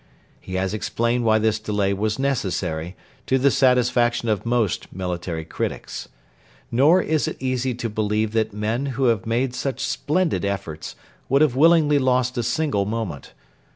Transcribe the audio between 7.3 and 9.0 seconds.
easy to believe that men